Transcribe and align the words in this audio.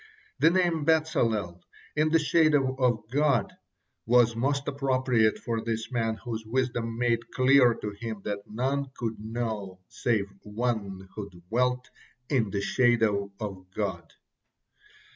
The 0.39 0.49
name 0.49 0.83
Bezalel, 0.83 1.61
"in 1.95 2.09
the 2.09 2.17
shadow 2.17 2.73
of 2.73 3.07
God," 3.11 3.53
was 4.07 4.35
most 4.35 4.67
appropriate 4.67 5.37
for 5.37 5.61
this 5.61 5.91
man 5.91 6.15
whose 6.25 6.43
wisdom 6.43 6.97
made 6.97 7.29
clear 7.29 7.75
to 7.75 7.91
him 7.91 8.15
what 8.23 8.49
none 8.49 8.89
could 8.97 9.19
know 9.19 9.79
save 9.89 10.25
one 10.41 11.07
who 11.13 11.29
dwelt 11.29 11.91
"in 12.29 12.49
the 12.49 12.61
shadow 12.61 13.31
of 13.39 13.69
God." 13.75 14.11